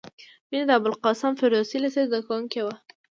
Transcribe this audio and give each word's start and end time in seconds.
مینه 0.49 0.65
د 0.67 0.71
ابوالقاسم 0.77 1.31
فردوسي 1.39 1.77
لېسې 1.83 2.01
زدکوونکې 2.09 2.61
وه 2.65 2.75